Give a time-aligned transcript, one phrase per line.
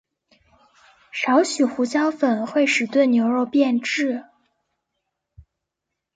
[1.11, 4.25] 少许胡椒粉会使炖牛肉变质。